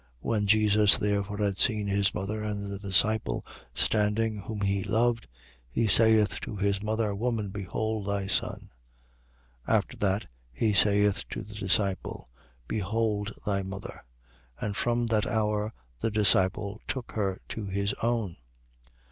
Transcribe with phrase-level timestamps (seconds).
[0.01, 0.07] 19:26.
[0.21, 5.27] When Jesus therefore had seen his mother and the disciple standing whom he loved,
[5.69, 8.71] he saith to his mother: Woman, behold thy son.
[9.67, 9.75] 19:27.
[9.75, 12.29] After that, he saith to the disciple:
[12.67, 14.03] Behold thy mother.
[14.59, 18.37] And from that hour, the disciple took her to his own.